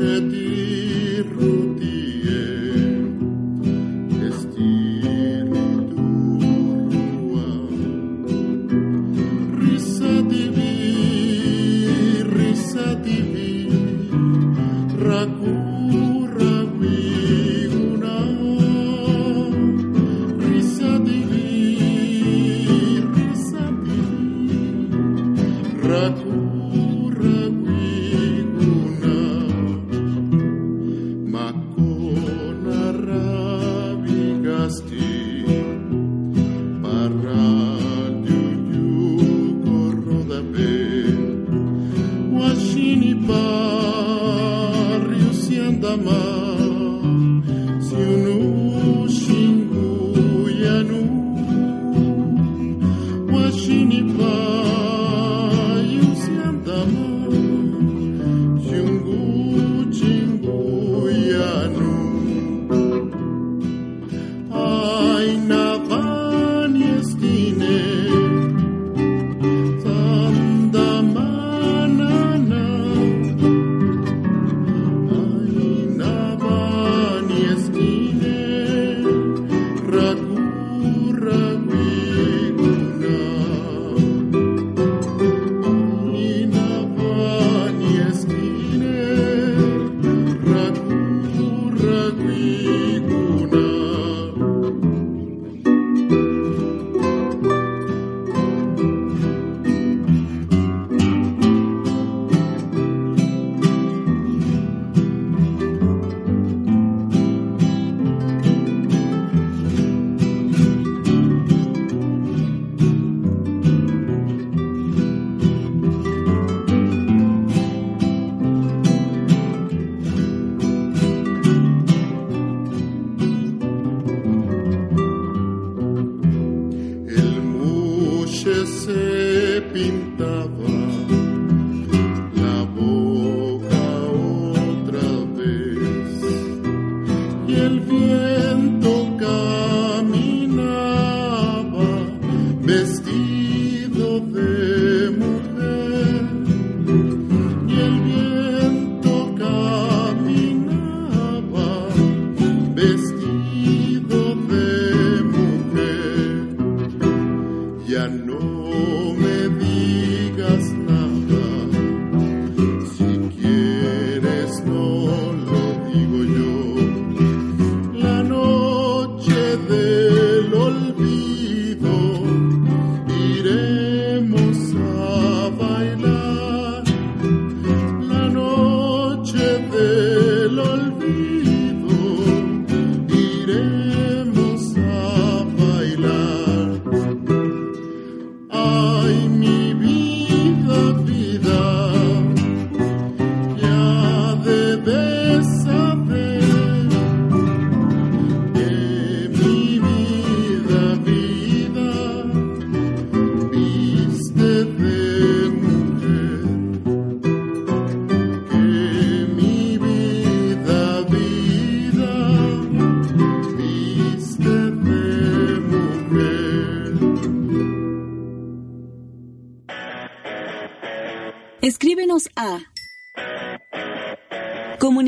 σε 0.00 0.20
τι 0.20 0.59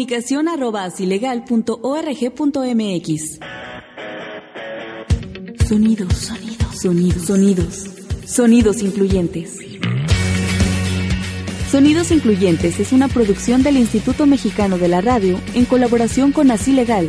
comunicación 0.03 0.49
asilegal.org.mx. 0.49 3.39
Sonidos, 5.69 6.15
sonidos, 6.15 6.81
sonidos, 6.81 7.25
sonidos, 7.25 7.87
sonidos 8.27 8.83
incluyentes. 8.83 9.61
Sonidos 11.71 12.11
Incluyentes 12.11 12.81
es 12.81 12.91
una 12.93 13.07
producción 13.09 13.63
del 13.63 13.77
Instituto 13.79 14.27
Mexicano 14.27 14.77
de 14.77 14.89
la 14.89 15.01
Radio 15.01 15.41
en 15.55 15.65
colaboración 15.67 16.33
con 16.33 16.51
Así 16.51 16.73
Legal, 16.73 17.09